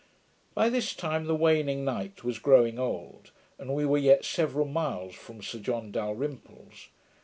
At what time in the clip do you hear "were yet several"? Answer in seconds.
3.85-4.65